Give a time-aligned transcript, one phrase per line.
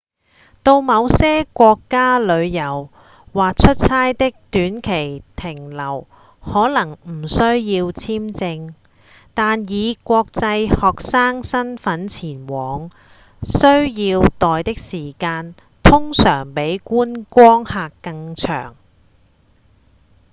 [0.63, 2.89] 到某些國家旅遊
[3.33, 6.07] 或出差的短期停留
[6.43, 8.73] 可能不需要簽證
[9.35, 12.89] 但以國際學生身分前往
[13.43, 15.53] 需要待的時間
[15.83, 18.75] 通常比觀光客更長